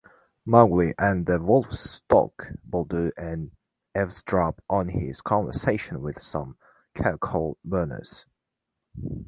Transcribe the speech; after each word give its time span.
Mowgli 0.47 0.95
and 0.97 1.27
the 1.27 1.39
wolves 1.39 1.79
stalk 1.79 2.47
Buldeo 2.63 3.11
and 3.17 3.51
eavesdrop 3.95 4.59
on 4.67 4.89
his 4.89 5.21
conversation 5.21 6.01
with 6.01 6.19
some 6.19 6.57
charcoal-burners. 6.97 8.25